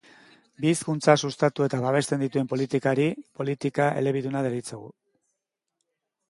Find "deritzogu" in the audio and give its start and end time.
4.49-4.91